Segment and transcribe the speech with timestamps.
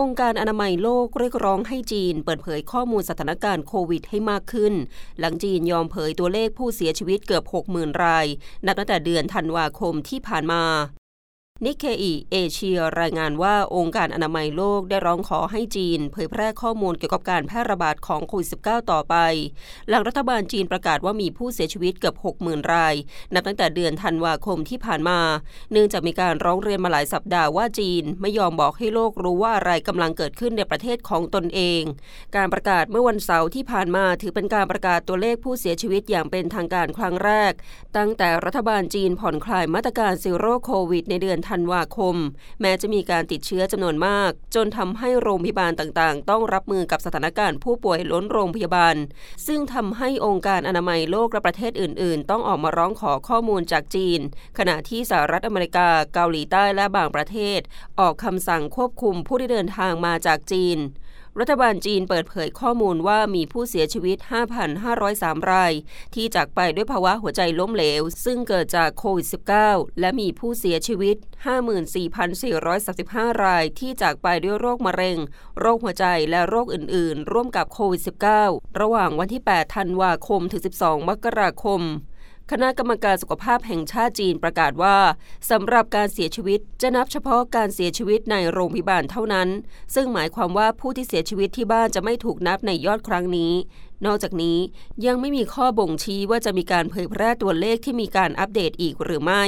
[0.00, 4.74] องค์การอนามัยโลกเรียกร้องให้จีนเปิดเผยข้อมูลสถานการณ์โควิดให้มากขึ้น
[5.18, 8.26] หลังจีนยอมเผยตัวเลขผู้เสียชีวิตเกือบ 60,000 ราย
[8.66, 10.64] นับตั้งแต่เดือนธันวาคมที่ผ่านมา
[11.62, 19.14] นิเคอีเอเชียรายงานว่าองค์การอนามัยโลกได้ร้องขอให้จีน เผยแพร่ข้อมูลเกี่ยวกับการแพร่ระบาดของโควิด -19 ต่อไป
[19.88, 22.94] หลังรัฐบาลจีนประกาศว่ามีผู้เสียชีวิตเกือบ 60,000 ราย
[23.34, 25.20] นับตั้งแต่เดือนธันวาคมที่ผ่านมา
[25.72, 31.82] เนื่องจากมีการร้องเรียนมาหลายสัปดาห์ว่าจีน ไม่ยอมบอกให้โลกรู้ว่าอะไรกำลังเกิดขึ้นในประเทศของตนเอง
[32.36, 37.52] การประกาศเมื่อวันเสาร์ที่ผ่านมาถือเป็นการประกาศตัวเลขผู้เสียชีวิตอย่างเป็นทางการครั้งแรก
[37.96, 42.16] ตั้งแต่รัฐบาลจีนผ่อนคลายมาตรการซีโร่โควิดในเดือนธันวาคม
[42.60, 48.96] แม้จะมีการติดเชื้อจำนวนมาก จนทำให้โรงพยาบาลต่างๆ ต้องรับมือกับสถานการณ์ผู้ป่วยล้นโรงพยาบาล
[49.46, 54.20] ซึ่งทำให้องค์การอนามัยโลกและประเทศอื่น ๆ ต้องออกมาร้องขอข้อมูลจากจีน
[54.58, 57.60] ขณะที่สหรัฐอเมริกา เกาหลีใต้และบางประเทศ
[58.00, 60.78] ออกคำสั่งควบคุมผู้ที่เดินทางมาจากจีน
[61.40, 64.16] รัฐบาลจีนเปิดเผยข้อมูลว่ามีผู้เสียชีวิต
[64.84, 65.72] 5,503 ราย
[66.14, 69.26] ที่จากไปด้วยภาวะหัวใจล้มเหลว ซึ่งเกิดจากโควิด
[69.62, 71.16] -19 และมีผู้เสียชีวิต
[72.30, 75.18] 54,435 ราย ที่จากไปด้วยโรคมะเร็ง
[75.60, 78.02] โรคหัวใจและโรคอื่น ๆ ร่วมกับโควิด
[78.40, 81.82] -19 ระหว่างวันที่ 8 ธันวาคม ถึง 12 มกราคม
[82.50, 84.96] คณะกรรมการสุขภาพแห่งชาติจีนประกาศว่า
[85.50, 89.48] สำหรับการเสียชีวิตจะนับเฉพาะการเสียชีวิตในโรงพยาบาลเท่านั้น
[89.94, 93.52] ซึ่งหมายความว่าผู้ที่เสียชีวิตที่บ้านจะไม่ถูกนับในยอดครั้งนี้
[94.06, 94.58] นอกจากนี้
[95.06, 99.44] ยังไม่มีข้อบ่งชี้ว่าจะมีการเผยแพร่ตัวเลขที่มีการอัปเดตอีกหรือไม่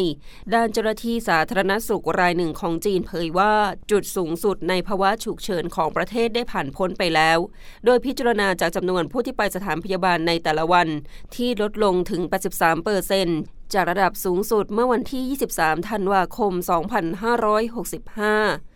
[0.55, 3.53] ด้านเจ้าหน้าที่สาธารณสุขรายหนึ่งของจีนเผยว่า
[3.91, 7.38] จุดสูงสุดในภาวะฉุกเฉินของประเทศได้ผ่านพ้นไปแล้ว
[7.84, 10.88] โดยพิจารณาจากจำนวนผู้ที่ไปสถานพยาบาลในแต่ละวัน
[11.34, 12.22] ที่ลดลงถึง
[12.53, 13.28] 83เปอร์เซน
[13.75, 18.75] จากระดับสูงสุดเมื่อวันที่ 23 ธันวาคม 2565